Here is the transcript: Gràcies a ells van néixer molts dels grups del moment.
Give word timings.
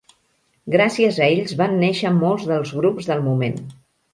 Gràcies 0.75 1.19
a 1.19 1.27
ells 1.35 1.53
van 1.61 1.77
néixer 1.83 2.13
molts 2.17 2.49
dels 2.53 2.75
grups 2.79 3.11
del 3.13 3.23
moment. 3.29 3.63